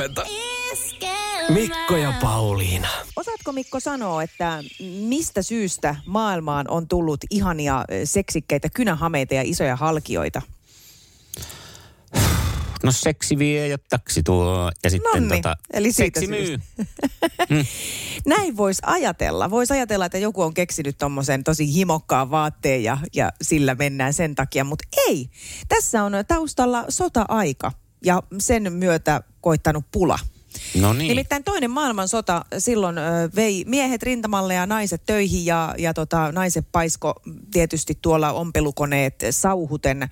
[0.00, 0.24] huomenta.
[1.48, 2.88] Mikko ja Pauliina.
[3.16, 4.64] Osaatko Mikko sanoa, että
[5.00, 10.42] mistä syystä maailmaan on tullut ihania seksikkeitä kynähameita ja isoja halkioita?
[12.82, 14.70] No seksi vie ja taksi tuo.
[14.84, 16.58] Ja sitten Nonni, tota, eli siitä seksi myy.
[18.26, 19.50] Näin voisi ajatella.
[19.50, 24.34] Voisi ajatella, että joku on keksinyt tuommoisen tosi himokkaan vaatteen ja, ja sillä mennään sen
[24.34, 25.30] takia, mutta ei.
[25.68, 27.72] Tässä on taustalla sota-aika
[28.04, 30.18] ja sen myötä koittanut pula.
[30.80, 31.08] No niin.
[31.08, 33.02] Nimittäin toinen maailmansota silloin ö,
[33.36, 37.14] vei miehet rintamalle ja naiset töihin ja, ja tota, naiset paisko
[37.50, 40.08] tietysti tuolla ompelukoneet sauhuten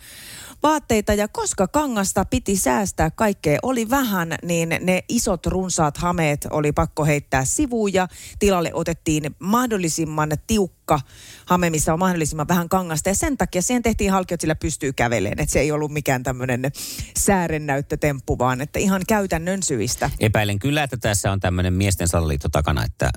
[0.62, 6.72] vaatteita ja koska kangasta piti säästää kaikkea oli vähän, niin ne isot runsaat hameet oli
[6.72, 8.08] pakko heittää sivuun ja
[8.38, 11.00] tilalle otettiin mahdollisimman tiukka
[11.46, 15.40] hame, missä on mahdollisimman vähän kangasta ja sen takia siihen tehtiin halkiot, sillä pystyy käveleen,
[15.40, 16.72] että se ei ollut mikään tämmöinen
[17.18, 20.10] säärennäyttötemppu, vaan että ihan käytännön syistä.
[20.20, 23.11] Epäilen kyllä, että tässä on tämmöinen miesten salaliitto takana, että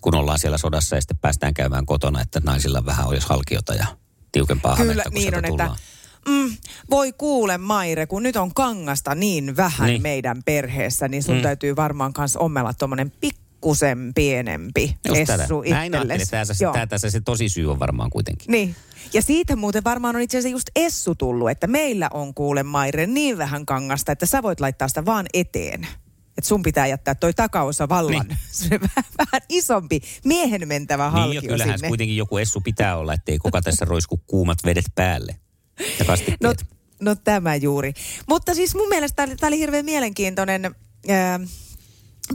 [0.00, 3.86] kun ollaan siellä sodassa ja sitten päästään käymään kotona, että naisilla vähän olisi halkiota ja
[4.32, 5.76] tiukempaa Kyllä, hametta, kun niin on, että tullaan.
[6.28, 6.56] Mm,
[6.90, 9.92] voi kuule Maire, kun nyt on kangasta niin vähän Niin.
[9.92, 10.02] niin.
[10.02, 11.42] meidän perheessä, niin sun Mm.
[11.42, 15.42] täytyy varmaan kans ommella tuommoinen pikkusen pienempi Just tätä.
[15.42, 16.72] essu Näin ajattelin, tässä, Joo.
[16.72, 18.52] tämä, tässä se tosi syy on varmaan kuitenkin.
[18.52, 18.76] Niin.
[19.12, 23.06] Ja siitä muuten varmaan on itse asiassa just Essu tullut, että meillä on kuule Maire
[23.06, 25.86] niin vähän kangasta, että sä voit laittaa sitä vaan eteen.
[26.38, 28.26] Että sun pitää jättää toi takaosa vallan.
[28.28, 28.38] Niin.
[28.50, 31.88] Se vähän, vähän isompi miehen mentävä Niin halkio jo, kyllähän sinne.
[31.88, 35.36] kuitenkin joku essu pitää olla, ettei kuka tässä roisku kuumat vedet päälle.
[35.98, 36.40] Ja kastikkeet.
[36.40, 36.54] No,
[37.00, 37.92] no tämä juuri.
[38.28, 40.74] Mutta siis mun mielestä tämä oli hirveän mielenkiintoinen
[41.08, 41.40] ää,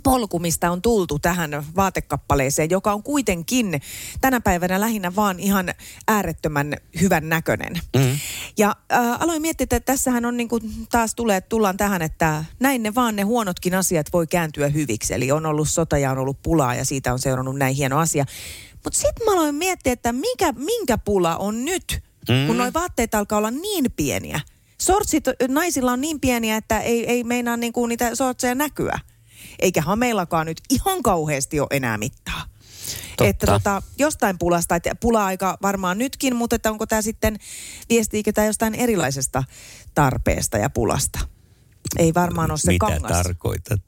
[0.03, 3.81] polku, mistä on tultu tähän vaatekappaleeseen, joka on kuitenkin
[4.21, 5.73] tänä päivänä lähinnä vaan ihan
[6.07, 7.73] äärettömän hyvän näköinen.
[7.95, 8.17] Mm.
[8.57, 12.83] Ja äh, aloin miettiä, että tässähän on niin kuin taas tulee, tullaan tähän, että näin
[12.83, 15.13] ne vaan ne huonotkin asiat voi kääntyä hyviksi.
[15.13, 18.25] Eli on ollut sota ja on ollut pulaa ja siitä on seurannut näin hieno asia.
[18.83, 22.47] Mutta sitten mä aloin miettiä, että mikä, minkä pula on nyt, mm.
[22.47, 24.41] kun noi vaatteet alkaa olla niin pieniä.
[24.81, 28.99] Sortsit naisilla on niin pieniä, että ei, ei meinaa niin kuin niitä sortseja näkyä.
[29.59, 32.41] Eikä hameillakaan nyt ihan kauheasti ole enää mittaa.
[33.17, 33.29] Totta.
[33.29, 37.39] Että tota, jostain pulasta, että pula-aika varmaan nytkin, mutta että onko tämä sitten,
[37.89, 39.43] viestiikö tämä jostain erilaisesta
[39.93, 41.19] tarpeesta ja pulasta?
[41.97, 43.11] Ei varmaan ole se Mitä kangas.
[43.11, 43.81] tarkoitat?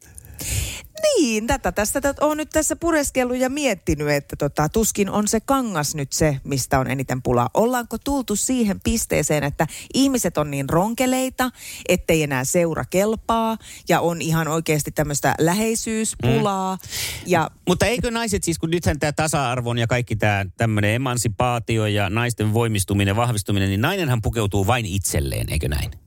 [1.03, 5.95] Niin, tätä tästä on nyt tässä pureskellut ja miettinyt, että tota, tuskin on se kangas
[5.95, 7.49] nyt se, mistä on eniten pulaa.
[7.53, 11.51] Ollaanko tultu siihen pisteeseen, että ihmiset on niin ronkeleita,
[11.89, 13.57] ettei enää seura kelpaa
[13.89, 16.75] ja on ihan oikeasti tämmöistä läheisyyspulaa.
[16.75, 16.81] Mm.
[17.25, 22.09] Ja Mutta eikö naiset siis, kun nythän tämä tasa-arvon ja kaikki tämä tämmöinen emansipaatio ja
[22.09, 26.04] naisten voimistuminen, vahvistuminen, niin nainenhan pukeutuu vain itselleen, eikö näin?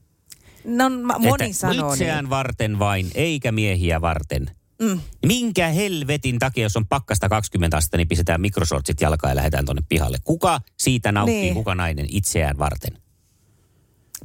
[0.63, 0.89] No,
[1.19, 2.29] moni että sanoo itseään niin.
[2.29, 4.51] varten vain, eikä miehiä varten.
[4.81, 4.99] Mm.
[5.25, 9.83] Minkä helvetin takia, jos on pakkasta 20 astetta, niin pistetään mikrosortsit jalkaan ja lähdetään tuonne
[9.89, 10.17] pihalle.
[10.23, 11.53] Kuka siitä nauttii, Niin.
[11.53, 12.97] kuka nainen itseään varten?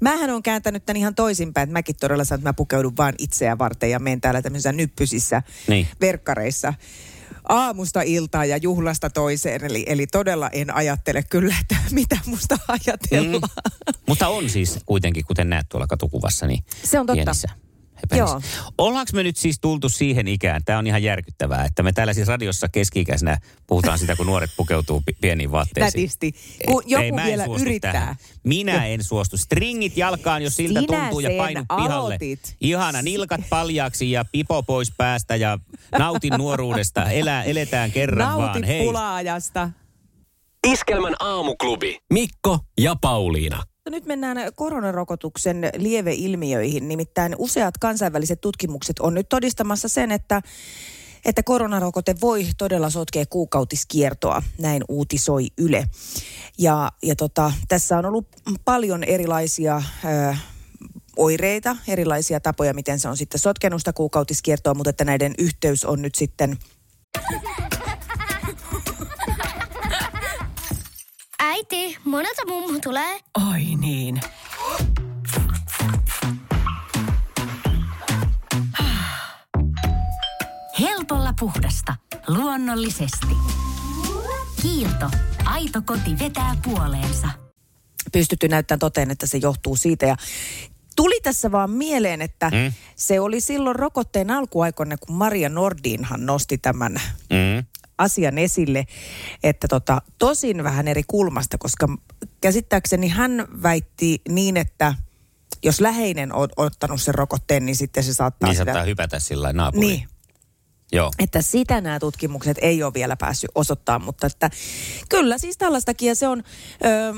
[0.01, 3.59] Mähän on kääntänyt tämän ihan toisinpäin, että mäkin todella sanon, että mä pukeudun vaan itseä
[3.59, 5.87] varten ja menen täällä tämmöisissä nyppysissä Niin.
[6.01, 6.75] verkkareissa
[7.49, 9.65] aamusta iltaan ja juhlasta toiseen.
[9.65, 13.43] Eli, eli todella en ajattele kyllä, että mitä musta ajatellaan.
[13.43, 13.95] Mm.
[14.09, 17.17] Mutta on siis kuitenkin, kuten näet tuolla katukuvassa, niin Se on totta.
[17.17, 17.49] pienissä
[18.17, 18.41] Joo.
[18.79, 22.29] Ollaanko me nyt siis tultu siihen ikään, tämä on ihan järkyttävää, että me täällä siis
[22.29, 26.03] radiossa keski-ikäisenä puhutaan sitä, kun nuoret pukeutuu pi- pieniin vaatteisiin.
[26.03, 26.33] Nätisti.
[26.67, 27.93] Kun Ei- joku ei, mä vielä yrittää.
[27.93, 28.17] Tähän.
[28.45, 29.37] Minä en suostu.
[29.37, 32.19] Stringit jalkaan, jos siltä Sinä tuntuu ja sen painu pihalle.
[32.61, 35.59] Ihana, nilkat paljaaksi ja pipo pois päästä ja
[35.99, 37.11] nautin nuoruudesta.
[37.11, 38.41] Elää, eletään kerran vaan.
[38.41, 38.85] Nauti Hei.
[38.87, 39.71] pulaajasta.
[40.67, 41.99] Iskelmän aamuklubi.
[42.13, 43.63] Mikko ja Pauliina.
[43.87, 46.89] No Nyt mennään koronarokotuksen lieveilmiöihin.
[46.89, 50.43] Nimittäin useat kansainväliset tutkimukset on nyt todistamassa sen, että
[51.25, 55.89] että koronarokote voi todella sotkea kuukautiskiertoa, näin uutisoi Yle.
[56.59, 58.27] Ja, ja tota, tässä on ollut
[58.65, 60.35] paljon erilaisia ö,
[61.17, 66.03] oireita, erilaisia tapoja, miten se on sitten sotkenut sitä kuukautiskiertoa, mutta että näiden yhteys on
[66.03, 66.59] nyt sitten
[71.55, 73.21] Äiti, monelta mummu tulee?
[73.51, 74.21] Oi niin.
[80.81, 81.95] Helpolla puhdasta.
[82.29, 83.27] Luonnollisesti.
[84.63, 85.11] Kiilto.
[85.45, 87.29] Aito koti vetää puoleensa.
[88.13, 90.07] pystytty näyttämään toteen, että se johtuu siitä.
[90.07, 90.17] Ja
[90.97, 92.73] tuli tässä vaan mieleen, että Mm.
[92.97, 96.93] se oli silloin rokotteen alkuaikoina, kun Maria Nordinhan nosti tämän
[97.31, 97.65] Mm.
[97.99, 98.85] Asian esille,
[99.43, 101.89] että tota, tosin vähän eri kulmasta, koska
[102.41, 104.95] käsittääkseni hän väitti niin, että
[105.63, 108.65] jos läheinen on ottanut sen rokotteen, niin sitten se saattaa Niin sitä...
[108.65, 109.89] saattaa hypätä sillä naapuriin.
[109.89, 110.09] Niin,
[110.93, 111.11] Joo.
[111.19, 114.51] että sitä nämä tutkimukset ei ole vielä päässyt osoittamaan, mutta että
[115.09, 116.43] kyllä siis tällaistakin ja se on
[116.85, 117.15] ö,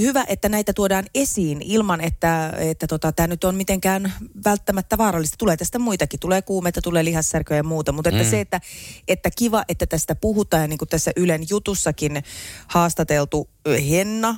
[0.00, 4.12] hyvä, että näitä tuodaan esiin ilman, että, että tota, tämä nyt on mitenkään
[4.44, 5.36] välttämättä vaarallista.
[5.38, 8.30] Tulee tästä muitakin, tulee kuumetta, tulee lihassärköä ja muuta, mutta että Mm.
[8.30, 8.60] se, että,
[9.08, 12.22] että kiva, että tästä puhutaan ja niin kuin tässä Ylen jutussakin
[12.66, 13.50] haastateltu
[13.90, 14.36] Henna,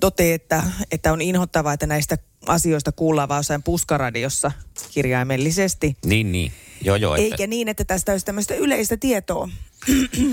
[0.00, 2.18] toteaa, että, että on inhottavaa, että näistä
[2.48, 4.52] asioista kuullaan vaan jossain puskaradiossa
[4.90, 5.96] kirjaimellisesti.
[6.06, 6.52] Niin, niin.
[6.84, 7.14] Joo, joo.
[7.14, 9.48] Että Eikä niin, että tästä olisi tämmöistä yleistä tietoa.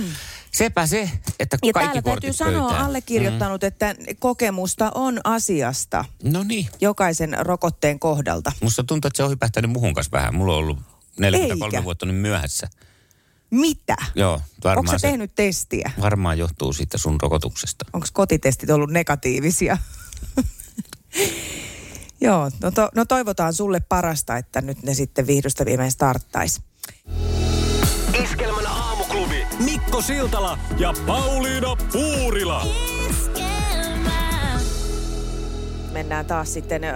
[0.51, 1.09] Sepä se,
[1.39, 2.85] että Ja kaikki täällä täytyy sanoa pöytään.
[2.85, 6.31] allekirjoittanut, että kokemusta on asiasta Mm.
[6.33, 6.67] No niin.
[6.81, 8.51] jokaisen rokotteen kohdalta.
[8.61, 10.35] Musta tuntuu, että se on hypähtänyt muhun kanssa vähän.
[10.35, 10.79] Mulla on ollut
[11.19, 11.83] 43 Eikä.
[11.83, 12.67] vuotta nyt myöhässä.
[13.51, 13.95] Mitä?
[14.15, 15.91] Joo, Onko varmaan sä se tehnyt testiä?
[16.01, 17.85] varmaan johtuu siitä sun rokotuksesta.
[17.93, 19.77] Onko kotitestit ollut negatiivisia?
[22.25, 26.61] Joo, no, to, no toivotaan sulle parasta, että nyt ne sitten vihdosta viimein starttaisi.
[28.23, 32.65] Iskelmän aamuklubi Mikko Siltala ja Pauliina Puurila.
[35.91, 36.91] Mennään taas sitten ö,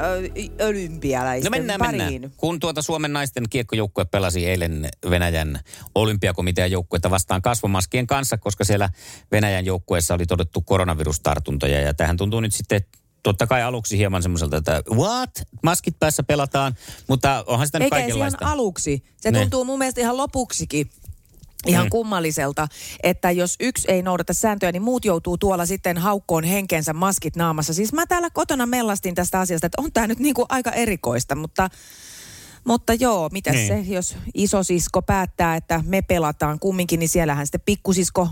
[0.68, 2.04] olympialaisten No mennään, pariin.
[2.04, 2.32] mennään.
[2.38, 5.60] Kun tuota Suomen naisten kiekkojoukkue pelasi eilen Venäjän
[5.96, 8.90] olympiakomitean joukkuetta vastaan kasvomaskien kanssa, koska siellä
[9.32, 11.82] Venäjän joukkueessa oli todettu koronavirustartuntoja.
[11.82, 12.82] Ja tähän tuntuu nyt sitten
[13.24, 15.30] totta kai aluksi hieman semmoiselta, että what?
[15.64, 16.76] Maskit päässä pelataan,
[17.08, 18.52] mutta onhan sitä nyt Eikä se ihan kaikenlaista.
[18.52, 19.04] aluksi.
[19.18, 19.40] Se Ne.
[19.40, 20.90] tuntuu mun mielestä ihan lopuksikin
[21.68, 21.90] ihan Mm.
[21.90, 22.68] kummalliselta,
[23.04, 27.74] että jos yksi ei noudata sääntöjä, niin muut joutuu tuolla sitten haukkoon henkensä maskit naamassa.
[27.74, 31.70] Siis mä täällä kotona mellastin tästä asiasta, että on tämä nyt niinku aika erikoista, mutta,
[32.64, 33.68] mutta joo, mitä Niin.
[33.68, 38.30] se, jos isosisko päättää, että me pelataan kumminkin, niin siellähän sitten pikkusisko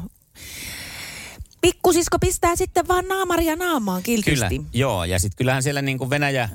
[1.61, 4.57] Pikkusisko pistää sitten vaan naamaria naamaan kiltisti.
[4.57, 5.05] Kyllä, joo.
[5.05, 6.49] Ja sitten kyllähän siellä niin kuin Venäjä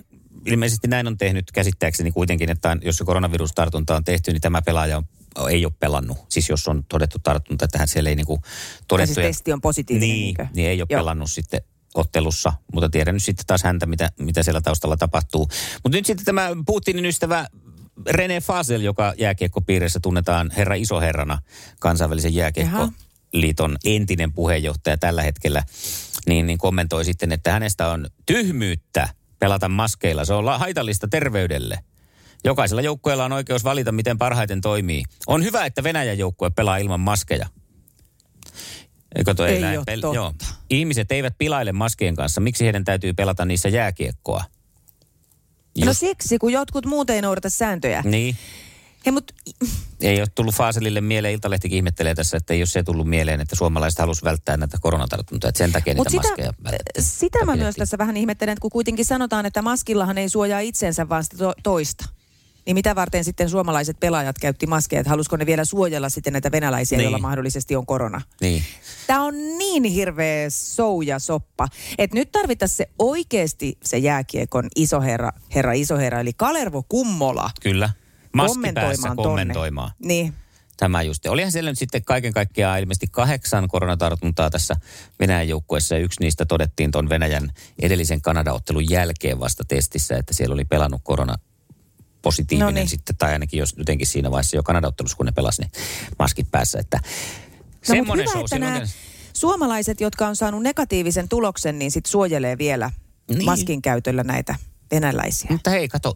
[0.47, 4.97] ilmeisesti näin on tehnyt käsittääkseni kuitenkin, että jos se koronavirustartunta on tehty, niin tämä pelaaja
[4.97, 5.05] on,
[5.51, 6.19] ei ole pelannut.
[6.29, 8.51] Siis jos on todettu tartunta, että hän siellä ei niin kuin Tai
[8.89, 9.15] todettu.
[9.15, 10.09] siis testi on positiivinen.
[10.09, 11.01] Niin, niin ei ole Joo.
[11.01, 11.61] pelannut sitten
[11.95, 15.49] ottelussa, mutta tiedän nyt sitten taas häntä, mitä, mitä siellä taustalla tapahtuu.
[15.83, 17.47] Mutta nyt sitten tämä Putinin ystävä
[18.11, 21.39] René Fasel, joka jääkiekkopiirissä tunnetaan herra isoherrana,
[21.81, 22.35] kansainvälisen
[23.33, 25.63] jääkiekkoliiton entinen puheenjohtaja tällä hetkellä,
[26.27, 29.09] niin, niin kommentoi sitten, että hänestä on tyhmyyttä
[29.39, 30.25] pelata maskeilla.
[30.25, 31.79] Se on haitallista terveydelle.
[32.45, 35.03] Jokaisella joukkueella on oikeus valita, miten parhaiten toimii.
[35.27, 37.49] On hyvä, että Venäjän joukkue pelaa ilman maskeja.
[39.15, 39.79] Eikö toi Ei näin?
[39.79, 40.15] oo totta.
[40.15, 40.35] Joo.
[40.71, 42.41] Ihmiset eivät pilaile maskien kanssa.
[42.41, 44.45] Miksi heidän täytyy pelata niissä jääkiekkoa?
[45.79, 48.03] No Just- siksi, kun jotkut muut ei noudata sääntöjä.
[48.05, 48.37] Niin.
[49.07, 49.35] Hei, mutta
[50.01, 53.57] Ei ole tullut Faaselille mieleen, Iltalehtikin ihmettelee tässä, että ei ole se tullut mieleen, että
[53.57, 55.49] suomalaiset halusivat välttää näitä koronatartuntoja.
[55.49, 57.05] Että sen takia Mut niitä sitä, maskeja vältettiin.
[57.05, 61.09] sitä mä myös tässä vähän ihmettelen, että kun kuitenkin sanotaan, että maskillahan ei suojaa itsensä,
[61.09, 62.05] vaan sitä to- toista.
[62.67, 66.53] Niin mitä varten sitten suomalaiset pelaajat käytti maskeja, että halusiko ne vielä suojella sitten näitä
[66.53, 67.05] venäläisiä, Niin.
[67.05, 68.21] joilla mahdollisesti on korona?
[68.41, 68.63] Niin.
[69.07, 71.69] Tämä on niin hirveä sou ja soppa,
[71.99, 77.91] että nyt tarvittaisiin se oikeasti se jääkiekon isoherra, herra isoherra, eli Kalervo Kummola Kyllä.
[78.35, 79.29] Maski päässä kommentoimaan tonne.
[79.29, 79.91] kommentoimaan.
[79.99, 80.35] Niin.
[80.77, 81.27] Tämä just.
[81.27, 84.75] Olihan siellä nyt sitten kaiken kaikkiaan ilmeisesti kahdeksan koronatartuntaa tässä
[85.21, 85.97] Venäjän joukkueessa.
[85.97, 87.51] Yksi niistä todettiin tuon Venäjän
[87.83, 91.35] edellisen Kanada-ottelun jälkeen vasta testissä, että siellä oli pelannut korona
[92.23, 92.89] positiivinen Noniin.
[92.89, 95.71] sitten, tai ainakin jos jotenkin siinä vaiheessa jo Kanada-ottelussa, kun ne pelasi, niin
[96.19, 96.79] maskit päässä.
[96.79, 98.81] Että No, semmoinen hyvä, show että nämä
[99.33, 102.91] suomalaiset, jotka on saanut negatiivisen tuloksen, niin sit suojelee vielä
[103.29, 103.45] niin.
[103.45, 104.55] maskin käytöllä näitä
[104.95, 105.49] venäläisiä.
[105.51, 106.15] Mutta hei, kato,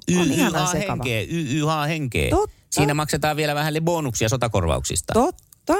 [0.70, 1.04] sekava.
[1.04, 2.30] henkeä, YYH henkeä.
[2.30, 2.56] Totta.
[2.70, 5.12] Siinä maksetaan vielä vähän bonuksia sotakorvauksista.
[5.12, 5.74] Totta.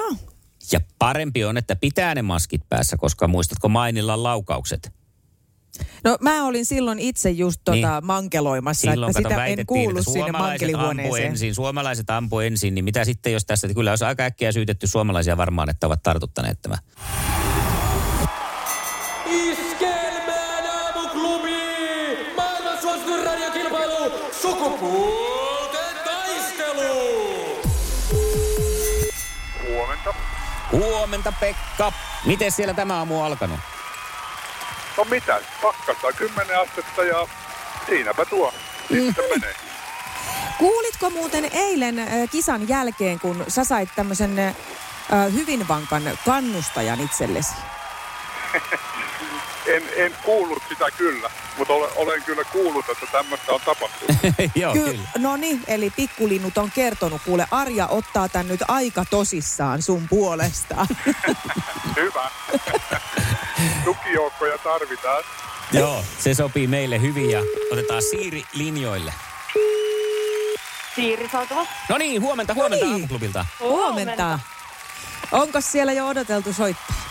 [0.72, 4.92] Ja parempi on, että pitää ne maskit päässä, koska muistatko Mainillan laukaukset?
[6.04, 8.06] No mä olin silloin itse just tota Niin.
[8.06, 11.26] mankeloimassa, Silloin että kato, sitä en kuulu että sinne mankelihuoneeseen.
[11.26, 15.36] ensin, suomalaiset ampu ensin, niin mitä sitten jos tässä, kyllä olisi aika äkkiä syytetty suomalaisia
[15.36, 16.76] varmaan, että ovat tartuttaneet tämä.
[30.72, 31.92] Huomenta Pekka.
[32.24, 33.60] Miten siellä tämä aamu on alkanut?
[34.96, 37.26] No mitä, pakkasta 10 astetta ja
[37.86, 38.54] siinäpä tuo.
[38.88, 39.54] Sitten menee.
[40.58, 44.54] Kuulitko muuten eilen äh, kisan jälkeen, kun sä sait tämmöisen äh,
[45.32, 47.54] hyvin vankan kannustajan itsellesi?
[49.66, 54.16] En, en kuullut sitä kyllä, mutta olen, olen kyllä kuullut, että tämmöistä on tapahtunut.
[54.54, 55.08] Joo, Ky- kyllä.
[55.18, 60.86] no niin, eli pikkulinnut on kertonut, kuule Arja ottaa tän nyt aika tosissaan sun puolesta.
[61.96, 62.30] Hyvä.
[63.84, 65.24] Tukijoukkoja tarvitaan.
[65.72, 67.40] Joo, se sopii meille hyvin ja
[67.72, 69.12] otetaan Siiri linjoille.
[70.94, 71.66] Siiri saatava.
[71.88, 72.92] No niin, huomenta, huomenta niin.
[72.92, 73.46] aamuklubilta.
[73.60, 74.38] Huomenta.
[75.32, 77.05] Onko siellä jo odoteltu soittaa?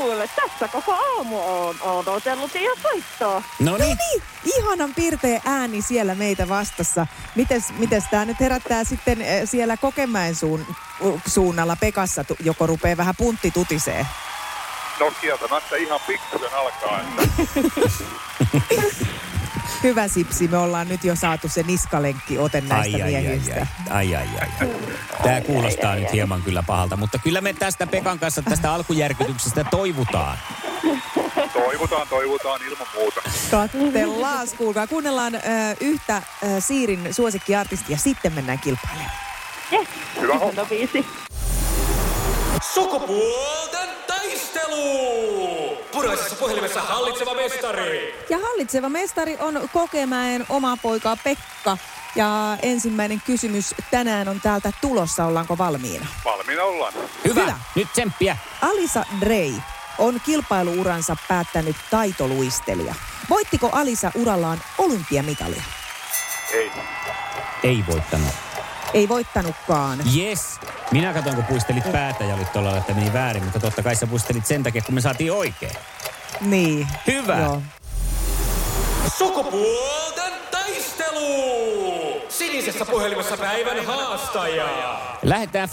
[0.00, 3.42] Kuule, tässä koko aamu on odotellut ja soittaa.
[3.58, 7.06] No niin, Niin, ihanan pirteä ääni siellä meitä vastassa.
[7.34, 10.66] Mites, mites tämä nyt herättää sitten eh, siellä Kokemäen suun,
[11.26, 14.06] suunnalla Pekassa, joko rupeaa vähän puntti tutisee?
[15.00, 17.00] No kieltämättä ihan pikkusen alkaa.
[17.00, 17.22] Että
[19.82, 23.66] Hyvä Sipsi, me ollaan nyt jo saatu se niskalenkki ote näistä ai, ai, ai, miehistä.
[23.90, 24.68] ai, ai, ai, ai.
[25.22, 30.38] Tämä kuulostaa nyt hieman kyllä pahalta, mutta kyllä me tästä Pekan kanssa tästä alkujärkytyksestä toivutaan.
[31.52, 33.20] toivotaan, toivotaan ilman muuta.
[33.50, 34.86] Kattellaan, kuulkaa.
[34.86, 35.38] Kuunnellaan ö,
[35.80, 39.10] yhtä ö, Siirin suosikkiartistia, sitten mennään kilpailemaan.
[39.72, 39.88] Jes,
[40.20, 40.66] Hyvä homma.
[42.74, 45.39] Sukupuolten taistelu!
[46.00, 48.14] Puraisessa puhelimessa hallitseva mestari.
[48.30, 51.78] Ja hallitseva mestari on Kokemäen oma poika Pekka.
[52.16, 56.06] Ja ensimmäinen kysymys tänään on täältä tulossa, ollaanko valmiina?
[56.24, 56.92] Valmiina ollaan.
[57.24, 57.58] Hyvä, Hyvä.
[57.74, 58.36] nyt tsemppiä.
[58.62, 59.52] Alisa Drey
[59.98, 62.94] on kilpailuuransa päättänyt taitoluistelija.
[63.30, 65.62] Voittiko Alisa urallaan olympiamitalia?
[66.52, 66.70] Ei.
[67.62, 68.34] Ei voittanut.
[68.94, 69.98] Ei voittanutkaan.
[70.16, 70.60] Yes.
[70.90, 74.06] Minä katsoin, kun puistelit päätä ja olit tuolla, että meni väärin, mutta totta kai sä
[74.06, 75.76] puistelit sen takia, kun me saatiin oikein.
[76.40, 76.88] Niin.
[77.06, 77.38] Hyvä.
[77.38, 77.62] Joo.
[79.18, 82.09] Sukupuolten taistelu!
[82.40, 85.00] Sinisessä puhelimessa päivän haastaja.
[85.22, 85.68] Lähdetään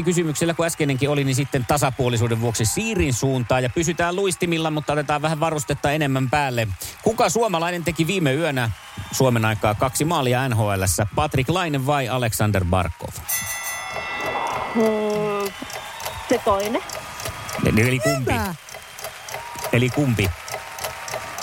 [0.00, 3.62] 50-60 kysymyksellä, kun äskeinenkin oli, niin sitten tasapuolisuuden vuoksi Siirin suuntaan.
[3.62, 6.68] Ja pysytään luistimilla, mutta otetaan vähän varustetta enemmän päälle.
[7.02, 8.70] Kuka suomalainen teki viime yönä
[9.12, 11.06] Suomen aikaa kaksi maalia NHLssä?
[11.14, 13.14] Patrick Laine vai Alexander Barkov?
[14.74, 15.52] Hmm,
[16.28, 16.82] se toinen.
[17.66, 18.32] Eli eli kumpi?
[18.32, 18.54] Hyvä.
[19.72, 20.30] Eli kumpi?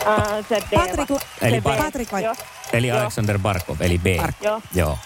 [0.08, 0.74] Ää, se B.
[0.74, 2.24] Patrick, Eli eli Pat- Patrick vai?
[2.24, 2.36] Joo,
[2.74, 3.00] Eli Joo.
[3.00, 4.06] Alexander Barkov, eli B.
[4.18, 4.46] Barkov.
[4.46, 4.62] joo.
[4.76, 4.98] Joo.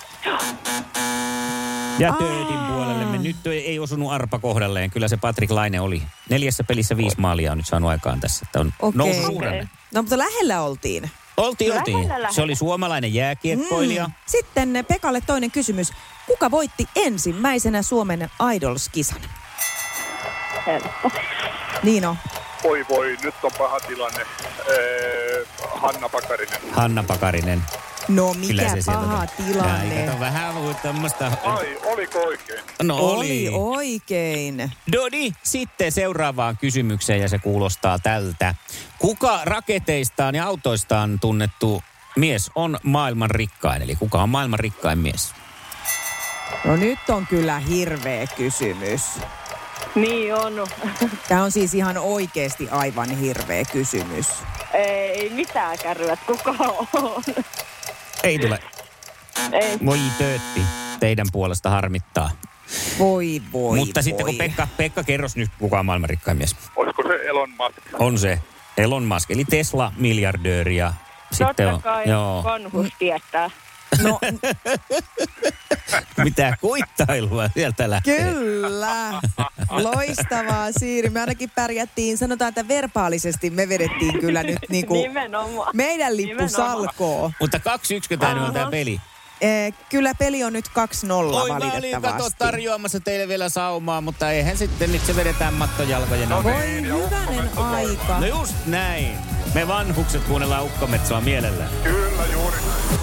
[2.00, 3.18] Ja töötin puolellemme.
[3.18, 4.92] Nyt ei ei osunut arpa kohdalleen.
[4.92, 6.04] Kyllä se Patrick Laine oli.
[6.30, 8.46] Neljässä pelissä viisi maalia on nyt saanut aikaan tässä.
[8.48, 8.98] Että on Okei.
[8.98, 9.68] nousu suhdanne.
[9.94, 11.12] No mutta lähellä oltiin.
[11.38, 11.96] Oltiin, oltiin.
[11.98, 12.32] Lähellä, lähellä.
[12.32, 14.08] Se oli suomalainen jääkiekkoilija.
[14.08, 14.14] Mm.
[14.26, 15.94] Sitten Pekalle toinen kysymys.
[16.28, 19.22] Kuka voitti ensimmäisenä Suomen Idols-kisan?
[20.68, 21.12] Helppo.
[21.84, 22.16] Niin on.
[22.64, 24.26] Voi voi, nyt on paha tilanne.
[24.70, 26.60] Ee, Hanna Pakarinen.
[26.72, 27.64] Hanna Pakarinen.
[28.08, 29.18] No Kyllä mikä se sieltä paha.
[29.18, 30.06] Näin, tilanne.
[30.06, 30.54] kato, vähän
[30.84, 31.32] tämmöistä.
[31.44, 32.60] Ai, oliko oikein?
[32.84, 33.50] No Oli oli.
[33.56, 34.72] oikein.
[34.92, 38.56] Dodi, sitten seuraavaan kysymykseen ja se kuulostaa tältä.
[39.00, 41.84] Kuka raketeistaan ja autoistaan tunnettu
[42.16, 43.82] mies on maailman rikkain?
[43.82, 45.34] Eli kuka on maailman rikkain mies?
[46.66, 49.02] No nyt on kyllä hirveä kysymys.
[49.96, 50.54] Niin on.
[51.30, 54.28] Tämä on siis ihan oikeasti aivan hirveä kysymys.
[54.74, 56.52] Ei mitään kärryä, että kuka
[56.94, 57.24] on.
[58.24, 58.60] Ei tule.
[59.52, 59.78] Ei.
[59.86, 60.62] Voi töötti.
[61.00, 62.30] Teidän puolesta harmittaa.
[63.00, 64.04] Voi voi Mutta voi.
[64.04, 66.56] sitten kun Pekka, Pekka kerros nyt, kuka on maailman rikkain mies.
[66.76, 67.78] Olisiko se Elon Musk?
[68.00, 68.40] On se
[68.78, 70.94] Elon Musk, eli Tesla-miljardööri ja
[71.32, 73.50] sitten Totta on, kai joo, vanhus tietää.
[74.02, 74.20] No
[76.24, 78.24] mitä kuittailua sieltä lähtee.
[78.24, 79.22] kyllä.
[79.70, 81.10] Loistavaa Siiri.
[81.10, 85.72] Me ainakin pärjättiin, sanotaan, että verbaalisesti me vedettiin kyllä nyt niinku Nimenomaan.
[85.74, 86.50] meidän lippu Nimenomaan.
[86.50, 87.32] salkoo.
[87.40, 89.02] Mutta 2-1 tämä nyt on tämä peli.
[89.42, 92.38] Eh, kyllä peli on nyt 2-0 Oi mä olin kato valitettavasti.
[92.38, 96.44] tarjoamassa teille vielä saumaa, mutta eihän sitten nyt se vedetään mattojalkojen ohi.
[96.44, 98.20] Voi hyvänen aika.
[98.20, 99.18] No just näin.
[99.54, 101.70] Me vanhukset kuunnellaan ukkometsoa mielellään.
[101.84, 103.01] Kyllä juuri näin.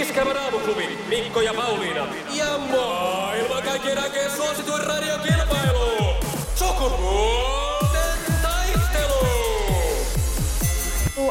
[0.00, 2.06] Iskelmän aamuklubi, Mikko ja Pauliina.
[2.34, 6.14] Ja maailman kaikkien aikeen suosituen radiokilpailu.
[6.54, 9.26] Sukupuolten taistelu.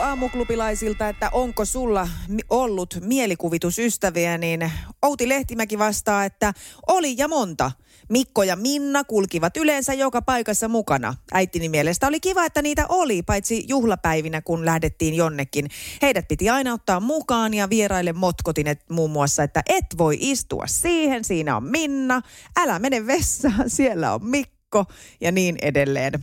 [0.01, 2.07] Aamuklubilaisilta, että onko sulla
[2.49, 6.53] ollut mielikuvitusystäviä, niin Outi Lehtimäki vastaa, että
[6.87, 7.71] oli ja monta.
[8.09, 11.15] Mikko ja Minna kulkivat yleensä joka paikassa mukana.
[11.33, 15.69] Äitini mielestä oli kiva, että niitä oli, paitsi juhlapäivinä, kun lähdettiin jonnekin.
[16.01, 20.67] Heidät piti aina ottaa mukaan ja vieraille motkotin et, muun muassa, että et voi istua
[20.67, 22.21] siihen, siinä on Minna.
[22.57, 24.85] Älä mene vessaan, siellä on Mikko
[25.21, 26.13] ja niin edelleen.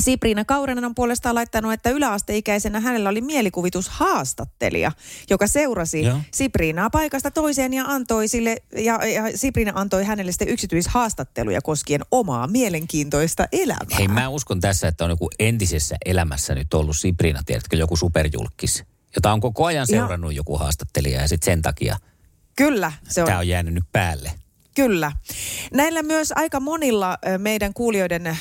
[0.00, 4.92] Sipriina Kaurenen on puolestaan laittanut, että yläasteikäisenä hänellä oli mielikuvitushaastattelija,
[5.30, 6.18] joka seurasi Joo.
[6.30, 12.46] Sipriinaa paikasta toiseen ja antoi sille, ja, ja Sipriina antoi hänelle sitten yksityishaastatteluja koskien omaa
[12.46, 13.96] mielenkiintoista elämää.
[13.98, 18.84] Hei, mä uskon tässä, että on joku entisessä elämässä nyt ollut Siprina, tiedätkö, joku superjulkis,
[19.16, 21.96] jota on koko ajan seurannut joku haastattelija ja sitten sen takia
[22.56, 23.26] Kyllä, se on.
[23.26, 24.32] tämä on jäänyt nyt päälle.
[24.74, 25.12] Kyllä.
[25.72, 28.38] Näillä myös aika monilla meidän kuulijoiden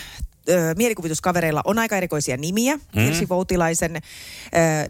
[0.49, 2.75] ö, mielikuvituskavereilla on aika erikoisia nimiä.
[2.75, 2.81] Mm.
[2.93, 3.99] Kirsi Voutilaisen ö,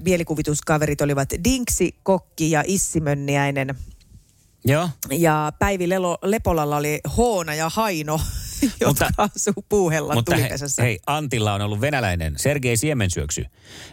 [0.05, 3.75] mielikuvituskaverit olivat Dinksi, Kokki ja Issi Mönniäinen.
[4.65, 4.89] Joo.
[5.11, 8.19] Ja Päivi Lelo, Lepolalla oli Hoona ja Haino,
[8.61, 10.49] jotka Mutta- asuu Puuhella Mutta he,
[10.81, 13.45] hei, Antilla on ollut venäläinen Sergei Siemensyöksy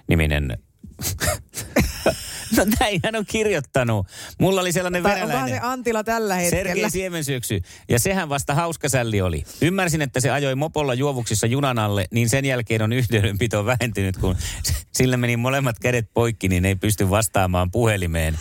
[0.07, 0.59] niminen.
[2.57, 4.07] no näin hän on kirjoittanut.
[4.39, 5.61] Mulla oli sellainen Tai onkohan venäläinen.
[5.61, 6.65] se Antila tällä hetkellä?
[6.65, 7.61] Sergei Siemensyöksy.
[7.89, 9.45] Ja sehän vasta hauska sälli oli.
[9.63, 14.37] Ymmärsin, että se ajoi mopolla juovuksissa junan alle, niin sen jälkeen on yhteydenpito vähentynyt, kun
[14.99, 18.39] sillä meni molemmat kädet poikki, niin ei pysty vastaamaan puhelimeen.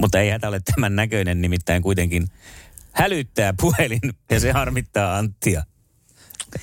[0.00, 2.26] Mutta ei hätä ole tämän näköinen, nimittäin kuitenkin
[2.92, 4.00] hälyttää puhelin
[4.30, 5.62] ja se harmittaa Anttia.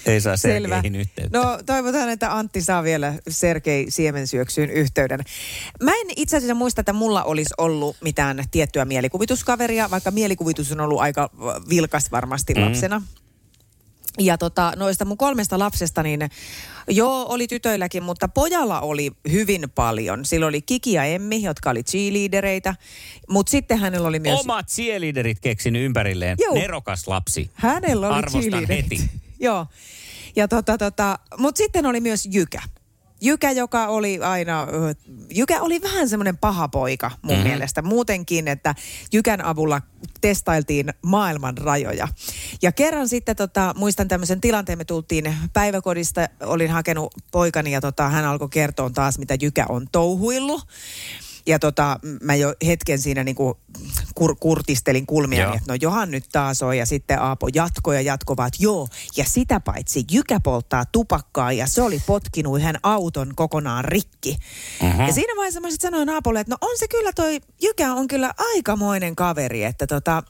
[0.05, 0.75] Ei saa Selvä.
[0.75, 1.37] Sergeihin yhteyttä.
[1.39, 5.19] No toivotaan, että Antti saa vielä Sergei Siemensyöksyyn yhteyden.
[5.83, 10.79] Mä en itse asiassa muista, että mulla olisi ollut mitään tiettyä mielikuvituskaveria, vaikka mielikuvitus on
[10.79, 11.29] ollut aika
[11.69, 12.61] vilkas varmasti Mm.
[12.61, 13.01] lapsena.
[14.19, 16.29] Ja tota, noista mun kolmesta lapsesta, niin
[16.89, 20.25] joo, oli tytöilläkin, mutta pojalla oli hyvin paljon.
[20.25, 22.75] Sillä oli Kiki ja Emmi, jotka oli cheerleadereitä,
[23.29, 24.39] mutta sitten hänellä oli myös...
[24.39, 26.37] Omat cheerleaderit keksinyt ympärilleen.
[26.45, 26.55] Juu.
[26.55, 27.49] Nerokas lapsi.
[27.53, 29.09] Hänellä oli Arvostan heti.
[29.41, 29.67] Joo.
[30.35, 32.61] Ja tota, tota, mutta sitten oli myös Jykä.
[33.23, 34.67] Jykä, joka oli aina,
[35.35, 37.49] Jykä oli vähän semmoinen paha poika mun mm-hmm.
[37.49, 37.81] mielestä.
[37.81, 38.75] Muutenkin, että
[39.13, 39.81] Jykän avulla
[40.21, 42.07] testailtiin maailman rajoja.
[42.61, 48.09] Ja kerran sitten tota, muistan tämmöisen tilanteen, me tultiin päiväkodista, olin hakenut poikani ja tota,
[48.09, 50.67] hän alkoi kertoa taas, mitä Jykä on touhuillut.
[51.47, 53.57] Ja tota, mä jo hetken siinä niinku
[54.15, 56.77] kur, kurtistelin kulmia, että no johan nyt taas on.
[56.77, 58.87] Ja sitten Aapo jatkoi ja että joo.
[59.17, 64.37] Ja sitä paitsi Jykä polttaa tupakkaa ja se oli potkinut yhden auton kokonaan rikki.
[64.83, 65.07] Uh-huh.
[65.07, 68.07] Ja siinä vaiheessa mä sitten sanoin Aapolle, että no on se kyllä toi Jykä on
[68.07, 70.23] kyllä aikamoinen kaveri, että tota...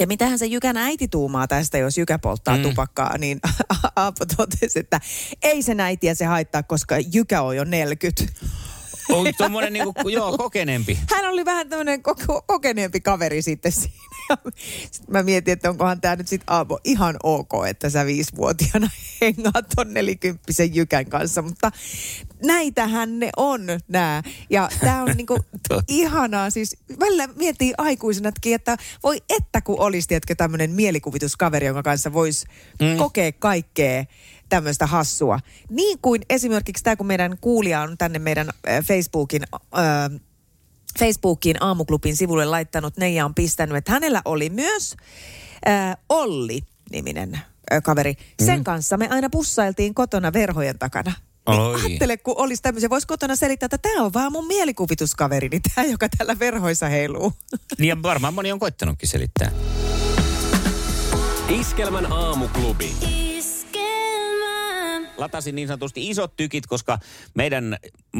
[0.00, 2.62] Ja mitähän se Jykän äiti tuumaa tästä, jos Jykä polttaa mm.
[2.62, 3.40] tupakkaa, niin
[3.96, 5.00] Aapo totesi, että
[5.42, 8.24] ei se äitiä se haittaa, koska Jykä on jo 40.
[9.08, 10.98] On tommonen niinku, joo, kokeneempi.
[11.10, 14.04] hän oli vähän tämmöinen ko- kokeneempi kaveri sitten siinä.
[14.90, 18.90] Sitten mä mietin, että onkohan tämä nyt sitten Aapo ihan ok, että sä viisivuotiaana
[19.20, 21.42] hengaat ton nelikymppisen jykän kanssa.
[21.42, 21.72] Mutta
[22.42, 24.22] näitähän ne on nämä.
[24.50, 25.38] Ja tämä on niinku
[25.88, 26.50] ihanaa.
[26.50, 32.46] Siis välillä miettii aikuisenakin, että voi että kun olisi tiedätkö, tämmöinen mielikuvituskaveri, jonka kanssa voisi
[32.80, 32.96] mm.
[32.96, 34.04] kokea kaikkea
[34.54, 35.40] tämmöistä hassua.
[35.70, 38.50] Niin kuin esimerkiksi tämä, kun meidän kuulija on tänne meidän
[38.84, 39.42] Facebookin...
[39.78, 40.20] Äh,
[40.98, 44.96] Facebookiin aamuklubin sivulle laittanut, Neija on pistänyt, että hänellä oli myös
[45.68, 48.14] äh, Olli-niminen äh, kaveri.
[48.44, 51.12] Sen kanssa me aina pussailtiin kotona verhojen takana.
[51.48, 51.80] Niin Oi.
[51.84, 56.08] ajattele, kun olisi tämmöisiä, voisi kotona selittää, että tämä on vaan mun mielikuvituskaveri, tämä, joka
[56.08, 57.32] täällä verhoissa heiluu.
[57.78, 59.50] Niin ja varmaan moni on koittanutkin selittää.
[61.48, 63.23] Iskelmän aamuklubi.
[65.16, 66.98] Latasin niin sanotusti isot tykit, koska
[67.34, 67.76] meidän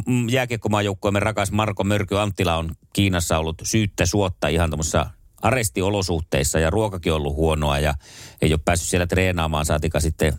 [0.06, 5.10] mm, jääkiekkomaajoukkueemme rakas Marko Mörkö Anttila on Kiinassa ollut syyttä suotta ihan tuommoisessa
[5.42, 7.94] arestiolosuhteissa ja ruokakin on ollut huonoa ja
[8.42, 10.32] ei ole päässyt siellä treenaamaan, saatika sitten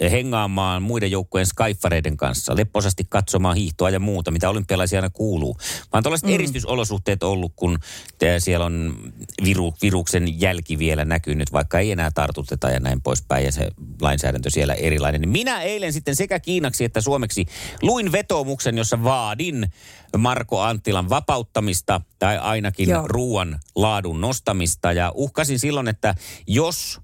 [0.00, 5.56] hengaamaan muiden joukkueen skyfareiden kanssa, lepposasti katsomaan hiihtoa ja muuta, mitä olympialaisia aina kuuluu.
[5.92, 6.34] Vaan tällaiset mm.
[6.34, 7.78] eristysolosuhteet ollut, kun
[8.18, 8.96] te- siellä on
[9.44, 14.50] viru, viruksen jälki vielä näkynyt, vaikka ei enää tartuteta ja näin poispäin, ja se lainsäädäntö
[14.50, 15.20] siellä erilainen.
[15.20, 17.46] Niin Minä eilen sitten sekä kiinaksi että suomeksi
[17.82, 19.72] luin vetoomuksen, jossa vaadin
[20.18, 23.08] Marko Anttilan vapauttamista tai ainakin Joo.
[23.08, 26.14] ruoan laadun nostamista ja uhkasin silloin, että
[26.46, 27.00] jos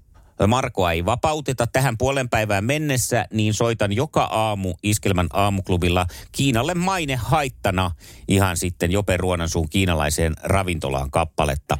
[0.47, 7.15] Markoa ei vapauteta tähän puolen päivään mennessä, niin soitan joka aamu Iskelmän aamuklubilla Kiinalle maine
[7.15, 7.91] haittana
[8.27, 11.77] ihan sitten Jope Ruonansuun kiinalaiseen ravintolaan kappaletta.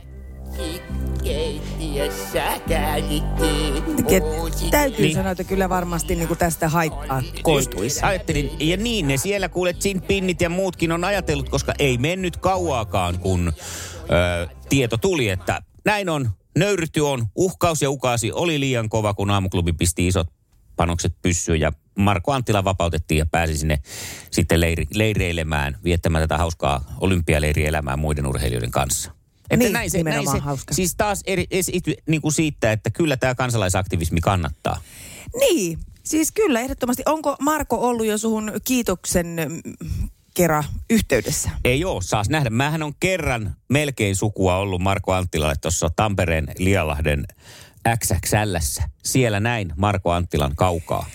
[4.08, 5.16] Ket- Täytyy Niin.
[5.16, 8.00] sanoa, että kyllä varmasti niin kuin tästä haittaa koituisi.
[8.04, 13.20] Ajattelin, ja niin ne siellä kuulet Pinnit ja muutkin on ajatellut, koska ei mennyt kauaakaan,
[13.20, 13.54] kun
[14.44, 19.30] ö, tieto tuli, että näin on, nöyrytty on, uhkaus ja ukaasi oli liian kova, kun
[19.30, 20.28] aamuklubi pisti isot
[20.76, 23.80] panokset pyssyyn ja Marko Anttila vapautettiin ja pääsi sinne
[24.32, 29.12] sitten leiri, leireilemään, viettämään tätä hauskaa olympialeirielämää muiden urheilijoiden kanssa.
[29.50, 30.74] Että Niin, näin se, näin se, hauska.
[30.74, 34.82] Siis taas eri, esi, niin kuin siitä, että kyllä tämä kansalaisaktivismi kannattaa.
[35.40, 37.04] Niin, Siis kyllä, ehdottomasti.
[37.06, 39.38] Onko Marko ollut jo suhun kiitoksen
[40.34, 41.50] kerran yhteydessä?
[41.66, 42.50] Ei oo, saas nähdä.
[42.50, 47.26] Mähän on kerran melkein sukua ollut Marko Anttilalle tuossa Tampereen Lialahden
[47.98, 48.84] XXLssä.
[49.04, 51.06] Siellä näin Marko Anttilan kaukaa.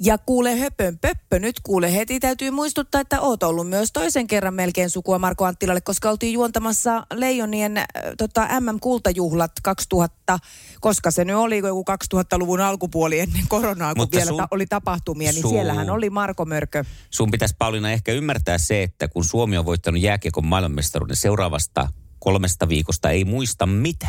[0.00, 4.54] Ja kuule höpön pöppö, nyt kuule heti täytyy muistuttaa, että oot ollut myös toisen kerran
[4.54, 7.84] melkein sukua Marko Anttilalle, koska oltiin juontamassa Leijonien äh,
[8.18, 10.38] tota, MM-kultajuhlat 2000,
[10.80, 14.66] koska se nyt oli joku 2000-luvun alkupuoli ennen koronaa, kun Mutta vielä sun- ta- oli
[14.66, 16.84] tapahtumia, niin sun- siellähän oli Marko Mörkö.
[17.10, 22.68] Sun pitäisi Pauliina ehkä ymmärtää se, että kun Suomi on voittanut jääkiekon maailmanmestaruuden seuraavasta kolmesta
[22.68, 24.08] viikosta ei muista mitä.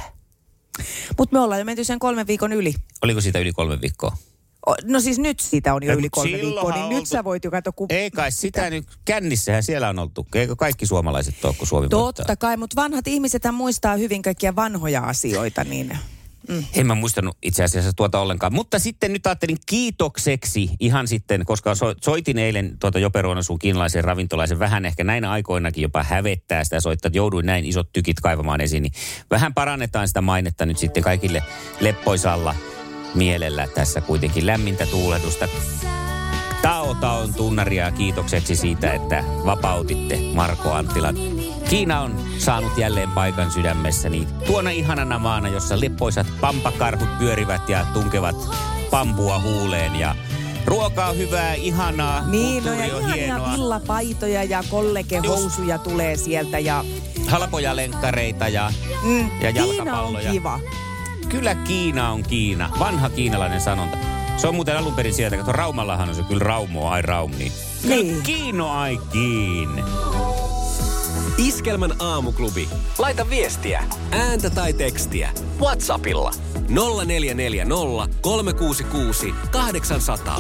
[1.18, 2.74] Mutta me ollaan jo menty sen kolmen viikon yli.
[3.02, 4.18] Oliko siitä yli kolme viikkoa?
[4.84, 7.52] No siis nyt siitä on jo Ei, yli kolme viikkoa, niin nyt sä voit jo
[7.52, 7.88] katsoa, kun...
[7.90, 10.28] Ei kai sitä nyt, kännissähän siellä on oltu.
[10.36, 12.14] Eikö kaikki suomalaiset ole, kun Suomi voittaa?
[12.14, 15.98] Totta kai, mutta vanhat ihmisethän muistaa hyvin kaikkia vanhoja asioita, niin...
[16.74, 18.54] En mä muistanut itse asiassa tuota ollenkaan.
[18.54, 24.04] Mutta sitten nyt ajattelin kiitokseksi ihan sitten, koska so, soitin eilen tuota Joperuona sun kiinalaisen
[24.04, 28.62] ravintolaisen vähän ehkä näinä aikoinakin jopa hävettää sitä soittaa, että jouduin näin isot tykit kaivamaan
[28.62, 28.84] esiin.
[28.84, 28.94] Niin
[29.32, 31.44] vähän parannetaan sitä mainetta nyt sitten kaikille
[31.80, 32.56] leppoisalla
[33.16, 35.48] mielellä tässä kuitenkin lämmintä tuulehdusta.
[36.62, 41.16] Tao Taon tunnaria kiitokseksi siitä, että vapautitte Marko Anttilan.
[41.70, 48.36] Kiina on saanut jälleen paikan sydämessäni tuona ihanana maana, jossa leppoisat pampakarhut pyörivät ja tunkevat
[48.92, 50.16] pampua huuleen ja
[50.66, 56.60] ruoka on hyvää, ihanaa, Niin, no ja on ihania hienoa, villapaitoja ja kollegehousuja tulee sieltä
[56.60, 56.86] ja,
[57.28, 58.72] halpoja lenkkareita ja,
[59.04, 60.32] mm, ja Kiina on jalkapalloja.
[60.32, 60.60] kiva.
[61.30, 63.98] Kyllä Kiina on Kiina, vanha kiinalainen sanonta.
[64.38, 67.52] Se on muuten alun perin sieltä, että Raumallahan on se kyllä Raumo ai Raum, niin.
[67.82, 68.22] Kyllä Niin.
[68.22, 69.70] Kiino ai kiin.
[71.38, 72.70] Iskelmän aamuklubi.
[72.98, 75.30] Laita viestiä, ääntä tai tekstiä.
[75.60, 76.32] Whatsappilla
[76.70, 80.40] 0440 366 800.